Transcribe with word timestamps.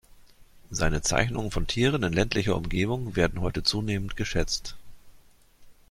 Seine 0.71 1.03
Zeichnungen 1.03 1.51
von 1.51 1.67
Tieren 1.67 2.01
in 2.01 2.11
ländlicher 2.11 2.57
Umgebung 2.57 3.15
werden 3.15 3.39
heute 3.39 3.61
zunehmend 3.61 4.15
geschätzt. 4.17 4.75